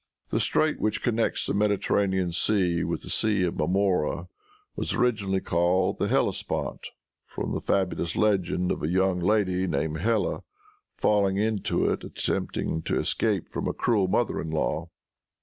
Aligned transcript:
The 0.31 0.39
strait 0.39 0.79
which 0.79 1.03
connects 1.03 1.45
the 1.45 1.53
Mediterranean 1.53 2.31
Sea 2.31 2.83
with 2.83 3.03
the 3.03 3.09
Sea 3.11 3.43
of 3.43 3.55
Marmora 3.57 4.29
was 4.75 4.95
originally 4.95 5.41
called 5.41 5.99
the 5.99 6.07
Hellespont, 6.07 6.87
from 7.27 7.51
the 7.51 7.61
fabulous 7.61 8.15
legend 8.15 8.71
of 8.71 8.81
a 8.81 8.87
young 8.87 9.19
lady, 9.19 9.67
named 9.67 9.99
Helle, 9.99 10.43
falling 10.97 11.37
into 11.37 11.85
it 11.87 12.01
in 12.01 12.07
attempting 12.07 12.81
to 12.81 12.97
escape 12.99 13.49
from 13.51 13.67
a 13.67 13.73
cruel 13.73 14.07
mother 14.07 14.41
in 14.41 14.49
law. 14.49 14.89